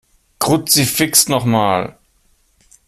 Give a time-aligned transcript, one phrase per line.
[0.39, 1.95] Kruzifix noch mal!